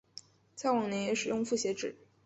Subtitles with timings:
[0.55, 1.95] 在晚年也使用复写纸。